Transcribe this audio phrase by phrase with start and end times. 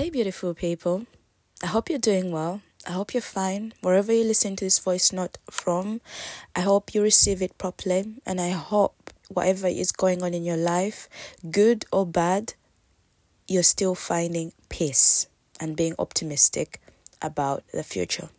[0.00, 1.04] Hey, beautiful people.
[1.62, 2.62] I hope you're doing well.
[2.88, 3.74] I hope you're fine.
[3.82, 6.00] Wherever you listen to this voice note from,
[6.56, 8.14] I hope you receive it properly.
[8.24, 11.06] And I hope whatever is going on in your life,
[11.50, 12.54] good or bad,
[13.46, 15.28] you're still finding peace
[15.60, 16.80] and being optimistic
[17.20, 18.30] about the future.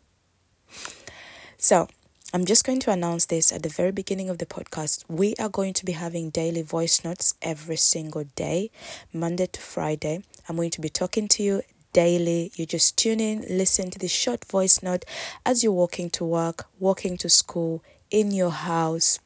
[1.59, 1.87] So,
[2.33, 5.03] I'm just going to announce this at the very beginning of the podcast.
[5.09, 8.71] We are going to be having daily voice notes every single day,
[9.11, 10.23] Monday to Friday.
[10.47, 12.53] I'm going to be talking to you daily.
[12.55, 15.03] You just tune in, listen to the short voice note
[15.45, 19.19] as you're walking to work, walking to school, in your house,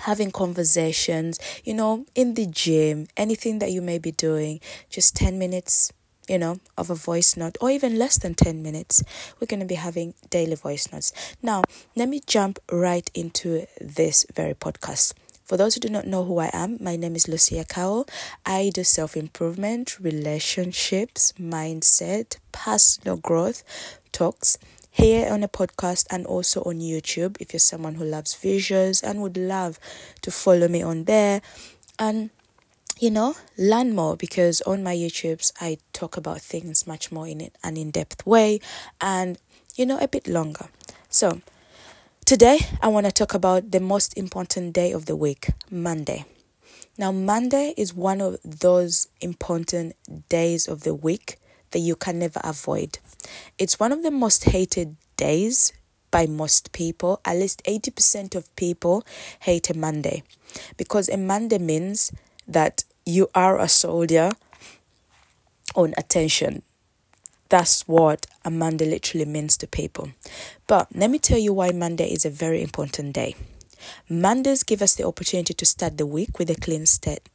[0.00, 4.60] having conversations, you know, in the gym, anything that you may be doing,
[4.90, 5.90] just 10 minutes,
[6.28, 9.02] you know, of a voice note, or even less than 10 minutes,
[9.40, 11.12] we're going to be having daily voice notes.
[11.42, 11.62] Now,
[11.94, 15.14] let me jump right into this very podcast.
[15.44, 18.08] For those who do not know who I am, my name is Lucy Akao.
[18.44, 23.62] I do self improvement, relationships, mindset, personal growth
[24.10, 24.58] talks
[24.90, 29.22] here on a podcast and also on YouTube if you're someone who loves visuals and
[29.22, 29.78] would love
[30.22, 31.42] to follow me on there.
[31.96, 32.30] And
[32.98, 37.50] you know, learn more because on my YouTubes I talk about things much more in
[37.64, 38.60] an in depth way
[39.00, 39.38] and,
[39.76, 40.68] you know, a bit longer.
[41.08, 41.40] So,
[42.26, 46.26] today I want to talk about the most important day of the week, Monday.
[46.98, 49.94] Now, Monday is one of those important
[50.28, 51.38] days of the week
[51.70, 52.98] that you can never avoid.
[53.58, 55.72] It's one of the most hated days
[56.10, 57.20] by most people.
[57.24, 59.04] At least 80% of people
[59.40, 60.22] hate a Monday
[60.76, 62.12] because a Monday means
[62.46, 64.32] that you are a soldier
[65.76, 66.62] on attention.
[67.48, 70.10] That's what a Monday literally means to people.
[70.66, 73.36] But let me tell you why Monday is a very important day.
[74.08, 77.28] Mondays give us the opportunity to start the week with a clean state.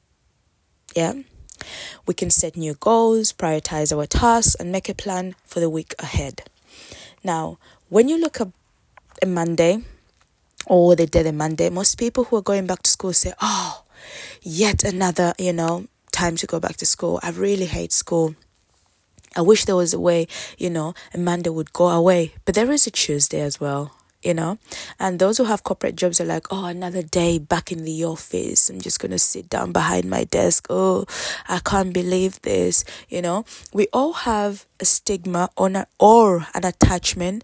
[0.96, 1.14] Yeah?
[2.06, 5.94] We can set new goals, prioritize our tasks, and make a plan for the week
[6.00, 6.44] ahead.
[7.24, 8.50] Now, when you look at
[9.22, 9.84] a Monday
[10.66, 13.84] or the day of Monday, most people who are going back to school say, Oh,
[14.42, 15.86] yet another, you know,
[16.22, 17.20] time to go back to school.
[17.24, 18.36] I really hate school.
[19.36, 20.28] I wish there was a way,
[20.60, 22.36] you know, Amanda would go away.
[22.46, 24.60] But there is a Tuesday as well, you know.
[25.00, 28.70] And those who have corporate jobs are like, oh, another day back in the office.
[28.70, 30.68] I'm just going to sit down behind my desk.
[30.70, 31.06] Oh,
[31.50, 33.44] I can't believe this, you know.
[33.74, 37.44] We all have a stigma on a, or an attachment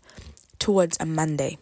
[0.60, 1.58] towards a Monday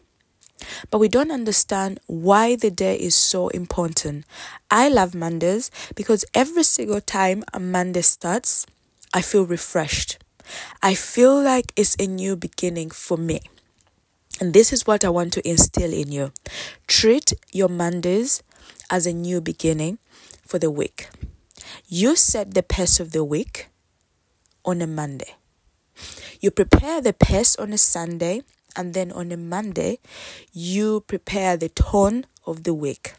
[0.89, 4.25] but we don't understand why the day is so important.
[4.71, 8.65] I love Mondays because every single time a Monday starts,
[9.13, 10.17] I feel refreshed.
[10.81, 13.41] I feel like it's a new beginning for me.
[14.39, 16.31] And this is what I want to instill in you.
[16.87, 18.43] Treat your Mondays
[18.89, 19.97] as a new beginning
[20.45, 21.07] for the week.
[21.87, 23.69] You set the pace of the week
[24.65, 25.35] on a Monday.
[26.41, 28.41] You prepare the pace on a Sunday
[28.75, 29.99] and then on a Monday,
[30.53, 33.13] you prepare the tone of the week.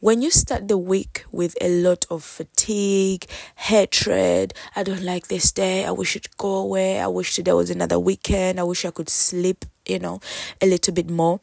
[0.00, 5.52] When you start the week with a lot of fatigue, hatred, I don't like this
[5.52, 8.90] day, I wish it go away, I wish there was another weekend, I wish I
[8.90, 10.20] could sleep, you know,
[10.60, 11.40] a little bit more.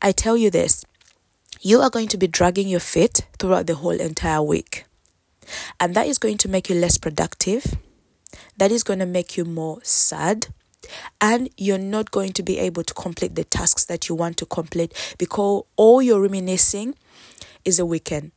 [0.00, 0.84] I tell you this
[1.62, 4.86] you are going to be dragging your feet throughout the whole entire week.
[5.78, 7.76] And that is going to make you less productive.
[8.56, 10.46] That is going to make you more sad
[11.20, 14.46] and you're not going to be able to complete the tasks that you want to
[14.46, 16.94] complete because all you're reminiscing
[17.64, 18.32] is a weekend.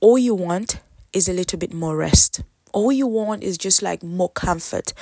[0.00, 0.80] All you want
[1.12, 2.42] is a little bit more rest.
[2.72, 4.94] All you want is just like more comfort.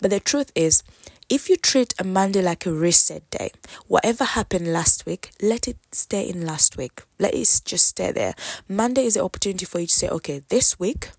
[0.00, 0.82] But the truth is,
[1.28, 3.50] if you treat a Monday like a reset day,
[3.88, 7.02] whatever happened last week, let it stay in last week.
[7.18, 8.34] Let it just stay there.
[8.68, 11.10] Monday is the opportunity for you to say, okay, this week,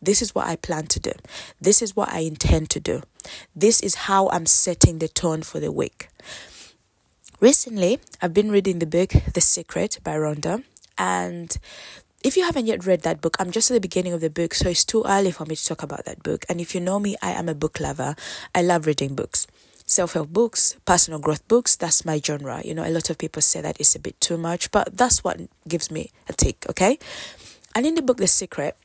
[0.00, 1.12] this is what I plan to do.
[1.60, 3.02] This is what I intend to do.
[3.54, 6.08] This is how I'm setting the tone for the week.
[7.40, 10.62] Recently, I've been reading the book The Secret by Rhonda,
[10.96, 11.56] and
[12.22, 14.54] if you haven't yet read that book, I'm just at the beginning of the book,
[14.54, 16.44] so it's too early for me to talk about that book.
[16.48, 18.14] And if you know me, I am a book lover.
[18.54, 19.48] I love reading books.
[19.86, 22.62] Self help books, personal growth books, that's my genre.
[22.64, 25.24] You know, a lot of people say that it's a bit too much, but that's
[25.24, 26.98] what gives me a tick, okay?
[27.74, 28.76] And in the book The Secret,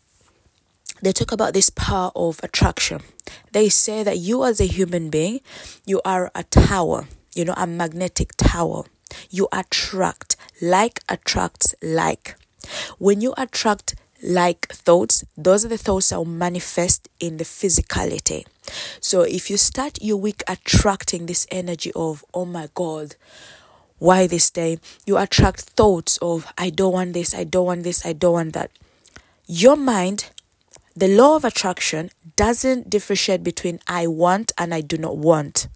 [1.02, 3.02] they talk about this power of attraction.
[3.52, 5.42] They say that you, as a human being,
[5.86, 8.84] you are a tower, you know, a magnetic tower.
[9.30, 12.36] You attract, like attracts like.
[12.98, 18.46] When you attract like thoughts, those are the thoughts that will manifest in the physicality.
[19.00, 23.16] So if you start your week attracting this energy of, oh my God,
[24.00, 24.80] why this day?
[25.06, 28.54] You attract thoughts of, I don't want this, I don't want this, I don't want
[28.54, 28.72] that.
[29.48, 30.30] Your mind
[30.98, 35.68] the law of attraction doesn't differentiate between I want and I do not want.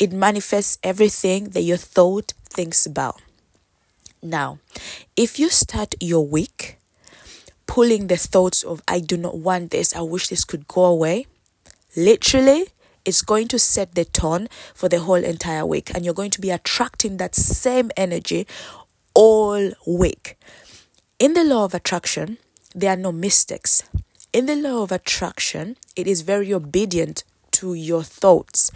[0.00, 3.22] It manifests everything that your thought thinks about.
[4.20, 4.58] Now,
[5.16, 6.78] if you start your week
[7.68, 11.26] pulling the thoughts of, I do not want this, I wish this could go away,
[11.96, 12.66] literally,
[13.04, 15.94] it's going to set the tone for the whole entire week.
[15.94, 18.48] And you're going to be attracting that same energy
[19.14, 20.36] all week.
[21.20, 22.38] In the law of attraction,
[22.74, 23.84] there are no mistakes.
[24.36, 28.70] In the law of attraction, it is very obedient to your thoughts.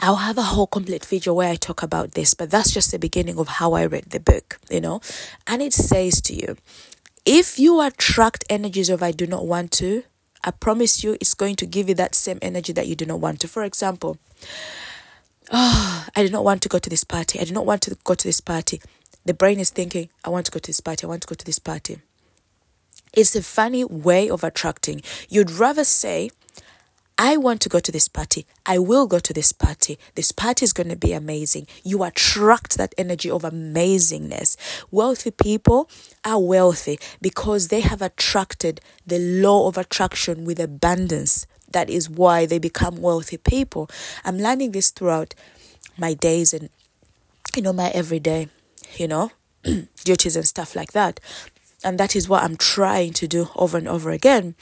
[0.00, 2.98] I'll have a whole complete video where I talk about this, but that's just the
[2.98, 5.00] beginning of how I read the book, you know.
[5.46, 6.56] And it says to you,
[7.24, 10.02] if you attract energies of I do not want to,
[10.42, 13.20] I promise you it's going to give you that same energy that you do not
[13.20, 13.46] want to.
[13.46, 14.18] For example,
[15.52, 17.38] oh, I do not want to go to this party.
[17.38, 18.82] I do not want to go to this party.
[19.24, 21.04] The brain is thinking, I want to go to this party.
[21.04, 22.00] I want to go to this party.
[23.12, 25.02] It's a funny way of attracting.
[25.28, 26.30] You'd rather say,
[27.18, 28.46] I want to go to this party.
[28.66, 29.98] I will go to this party.
[30.16, 31.66] This party is going to be amazing.
[31.82, 34.56] You attract that energy of amazingness.
[34.90, 35.88] Wealthy people
[36.26, 41.46] are wealthy because they have attracted the law of attraction with abundance.
[41.72, 43.88] That is why they become wealthy people.
[44.22, 45.34] I'm learning this throughout
[45.96, 46.68] my days and,
[47.54, 48.48] you know, my everyday,
[48.98, 49.32] you know,
[50.04, 51.18] duties and stuff like that
[51.84, 54.54] and that is what I'm trying to do over and over again.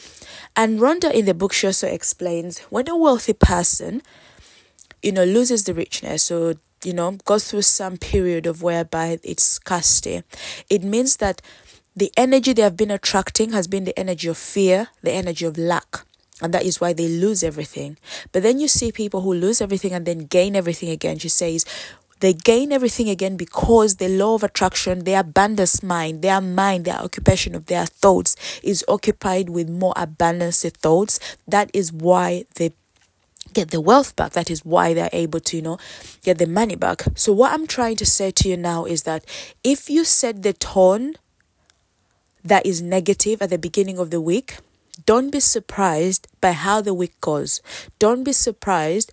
[0.56, 4.02] And Rhonda in the book she also explains when a wealthy person,
[5.02, 9.44] you know, loses the richness or you know goes through some period of whereby it's
[9.44, 10.22] scarcity,
[10.68, 11.40] it means that
[11.96, 15.56] the energy they have been attracting has been the energy of fear, the energy of
[15.56, 16.04] lack.
[16.42, 17.96] And that is why they lose everything.
[18.32, 21.18] But then you see people who lose everything and then gain everything again.
[21.18, 21.64] She says,
[22.20, 26.96] they gain everything again because the law of attraction, their abundance mind, their mind, their
[26.96, 31.18] occupation of their thoughts is occupied with more abundance thoughts.
[31.46, 32.72] That is why they
[33.52, 34.32] get the wealth back.
[34.32, 35.78] That is why they're able to, you know,
[36.22, 37.02] get the money back.
[37.14, 39.24] So, what I'm trying to say to you now is that
[39.62, 41.14] if you set the tone
[42.44, 44.58] that is negative at the beginning of the week,
[45.06, 47.60] don't be surprised by how the week goes.
[47.98, 49.10] Don't be surprised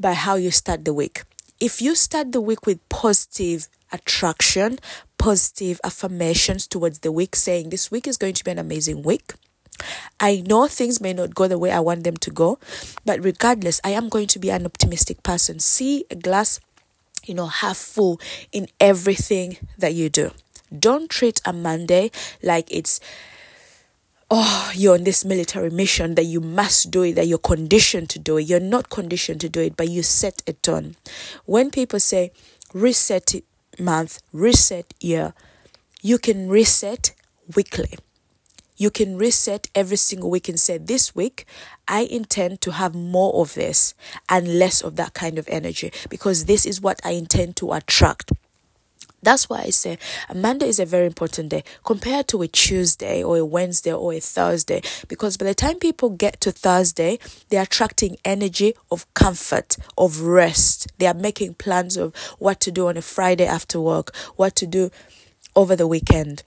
[0.00, 1.24] by how you start the week
[1.60, 4.78] if you start the week with positive attraction,
[5.18, 9.32] positive affirmations towards the week, saying this week is going to be an amazing week.
[10.20, 12.58] I know things may not go the way I want them to go,
[13.04, 15.60] but regardless, I am going to be an optimistic person.
[15.60, 16.60] See a glass,
[17.24, 18.20] you know, half full
[18.52, 20.32] in everything that you do.
[20.76, 22.10] Don't treat a Monday
[22.42, 23.00] like it's
[24.30, 28.18] oh, you're on this military mission that you must do it, that you're conditioned to
[28.18, 28.42] do it.
[28.42, 30.96] You're not conditioned to do it, but you set it on.
[31.46, 32.32] When people say
[32.74, 33.34] reset
[33.78, 35.32] month, reset year,
[36.02, 37.14] you can reset
[37.56, 37.94] weekly.
[38.76, 41.46] You can reset every single week and say, This week,
[41.88, 43.94] I intend to have more of this
[44.28, 48.30] and less of that kind of energy because this is what I intend to attract.
[49.22, 49.98] That's why I say
[50.28, 54.12] a Monday is a very important day compared to a Tuesday or a Wednesday or
[54.12, 54.82] a Thursday.
[55.08, 57.18] Because by the time people get to Thursday,
[57.48, 60.92] they're attracting energy of comfort, of rest.
[60.98, 64.66] They are making plans of what to do on a Friday after work, what to
[64.66, 64.90] do
[65.56, 66.44] over the weekend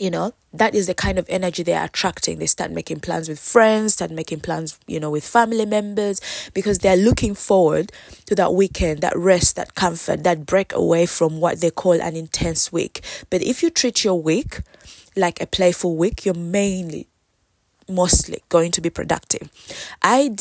[0.00, 2.38] you know that is the kind of energy they are attracting.
[2.38, 6.20] They start making plans with friends start making plans you know with family members
[6.54, 7.92] because they're looking forward
[8.26, 12.16] to that weekend that rest that comfort that break away from what they call an
[12.16, 13.04] intense week.
[13.28, 14.62] But if you treat your week
[15.16, 17.06] like a playful week you're mainly
[17.88, 19.50] mostly going to be productive.
[20.02, 20.34] I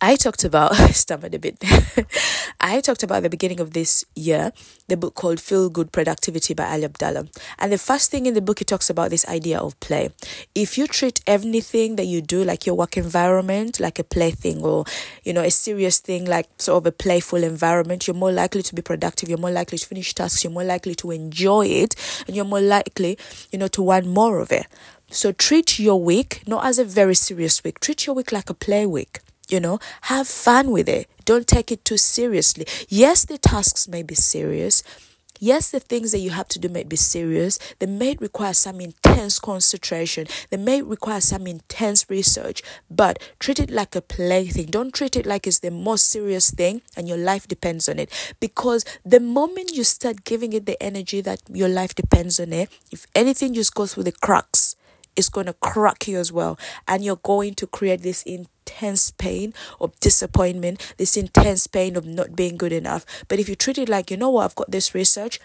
[0.00, 1.56] I talked about, I stammered a bit.
[2.60, 4.52] I talked about the beginning of this year,
[4.86, 7.28] the book called Feel Good Productivity by Ali Abdaal.
[7.58, 10.10] And the first thing in the book, it talks about this idea of play.
[10.54, 14.84] If you treat anything that you do, like your work environment, like a plaything or,
[15.24, 18.74] you know, a serious thing, like sort of a playful environment, you're more likely to
[18.76, 19.28] be productive.
[19.28, 20.44] You're more likely to finish tasks.
[20.44, 21.96] You're more likely to enjoy it.
[22.28, 23.18] And you're more likely,
[23.50, 24.66] you know, to want more of it.
[25.10, 27.80] So treat your week not as a very serious week.
[27.80, 31.08] Treat your week like a play week you know have fun with it.
[31.24, 32.66] Don't take it too seriously.
[32.88, 34.82] Yes the tasks may be serious.
[35.40, 37.58] Yes the things that you have to do may be serious.
[37.78, 40.26] They may require some intense concentration.
[40.50, 42.62] They may require some intense research.
[42.90, 44.66] But treat it like a plaything.
[44.66, 48.10] Don't treat it like it's the most serious thing and your life depends on it.
[48.40, 52.68] Because the moment you start giving it the energy that your life depends on it
[52.90, 54.74] if anything just goes through the cracks
[55.16, 56.56] it's going to crack you as well.
[56.86, 62.04] And you're going to create this intense intense pain of disappointment, this intense pain of
[62.06, 63.04] not being good enough.
[63.28, 65.40] But if you treat it like, you know what, I've got this research,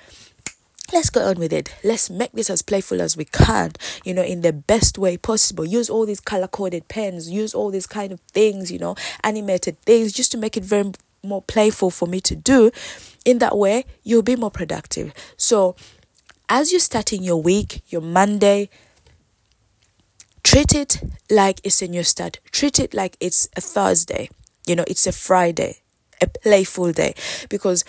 [0.92, 1.74] let's go on with it.
[1.84, 3.72] Let's make this as playful as we can,
[4.04, 5.66] you know, in the best way possible.
[5.66, 9.80] Use all these color coded pens, use all these kind of things, you know, animated
[9.82, 10.92] things just to make it very
[11.24, 12.72] more playful for me to do.
[13.24, 15.14] In that way, you'll be more productive.
[15.38, 15.76] So,
[16.50, 18.70] as you're starting your week, your Monday,
[20.44, 22.40] treat it like it's a new start.
[22.52, 24.30] Treat it like it's a Thursday.
[24.68, 25.78] You know, it's a Friday,
[26.22, 27.16] a playful day.
[27.50, 27.84] Because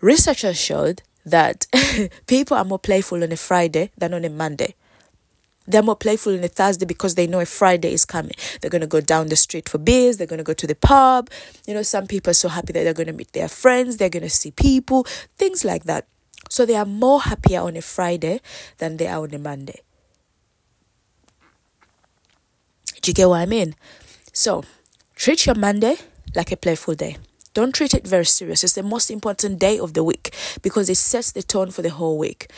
[0.00, 1.66] researchers showed that
[2.26, 4.74] people are more playful on a Friday than on a Monday.
[5.66, 8.34] They're more playful on a Thursday because they know a Friday is coming.
[8.60, 10.18] They're going to go down the street for beers.
[10.18, 11.30] They're going to go to the pub.
[11.66, 13.96] You know, some people are so happy that they're going to meet their friends.
[13.96, 15.04] They're going to see people,
[15.38, 16.06] things like that.
[16.50, 18.40] So they are more happier on a Friday
[18.76, 19.80] than they are on a Monday.
[23.04, 23.74] Do you get what I mean?
[24.32, 24.64] So
[25.14, 25.96] treat your Monday
[26.34, 27.18] like a playful day.
[27.52, 28.64] Don't treat it very serious.
[28.64, 31.90] It's the most important day of the week because it sets the tone for the
[31.90, 32.50] whole week.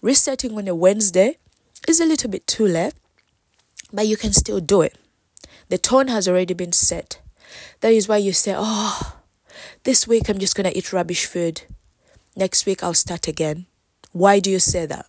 [0.00, 1.38] Resetting on a Wednesday
[1.88, 2.94] is a little bit too late,
[3.92, 4.96] but you can still do it.
[5.70, 7.20] The tone has already been set.
[7.80, 9.16] That is why you say, Oh,
[9.82, 11.62] this week I'm just going to eat rubbish food.
[12.36, 13.66] Next week I'll start again.
[14.12, 15.06] Why do you say that?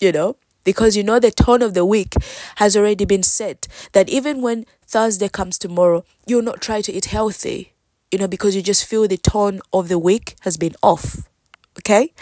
[0.00, 2.14] You know, because you know the tone of the week
[2.56, 3.68] has already been set.
[3.92, 7.74] That even when Thursday comes tomorrow, you'll not try to eat healthy
[8.14, 11.28] you know, because you just feel the tone of the week has been off.
[11.80, 12.12] Okay?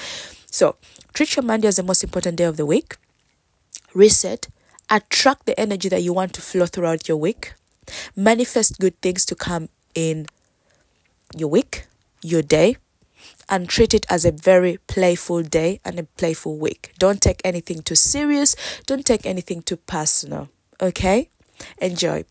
[0.47, 0.77] So,
[1.13, 2.97] treat your Monday as the most important day of the week.
[3.93, 4.49] Reset.
[4.89, 7.53] Attract the energy that you want to flow throughout your week.
[8.17, 10.25] Manifest good things to come in
[11.37, 11.89] your week,
[12.23, 12.79] your day,
[13.53, 16.95] and treat it as a very playful day and a playful week.
[16.99, 18.57] Don't take anything too serious,
[18.87, 20.49] don't take anything too personal.
[20.81, 21.29] Okay?
[21.77, 22.25] Enjoy.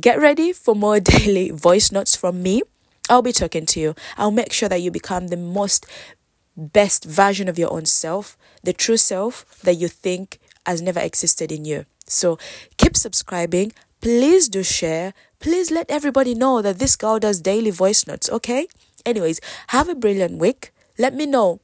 [0.00, 2.62] Get ready for more daily voice notes from me.
[3.10, 3.96] I'll be talking to you.
[4.16, 5.86] I'll make sure that you become the most
[6.56, 11.50] best version of your own self, the true self that you think has never existed
[11.50, 11.84] in you.
[12.06, 12.38] So
[12.76, 13.72] keep subscribing.
[14.00, 15.14] Please do share.
[15.40, 18.68] Please let everybody know that this girl does daily voice notes, okay?
[19.04, 20.72] Anyways, have a brilliant week.
[20.98, 21.60] Let me know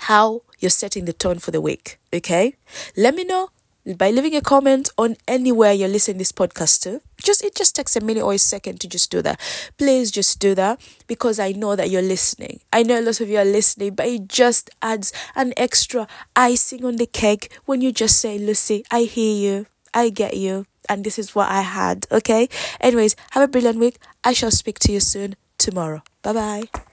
[0.00, 2.54] how you're setting the tone for the week, okay?
[2.96, 3.50] Let me know
[3.96, 7.00] by leaving a comment on anywhere you're listening this podcast to.
[7.22, 9.40] Just it just takes a minute or a second to just do that.
[9.76, 12.60] Please just do that because I know that you're listening.
[12.72, 16.84] I know a lot of you are listening, but it just adds an extra icing
[16.84, 21.04] on the cake when you just say, Lucy, I hear you, I get you, and
[21.04, 22.06] this is what I had.
[22.12, 22.48] Okay?
[22.80, 23.98] Anyways, have a brilliant week.
[24.22, 26.02] I shall speak to you soon tomorrow.
[26.22, 26.91] Bye bye.